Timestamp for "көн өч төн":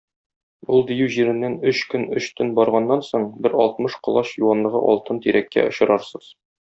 1.91-2.49